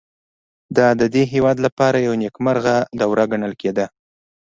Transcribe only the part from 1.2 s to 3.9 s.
هېواد لپاره یوه نېکمرغه دوره ګڼل کېده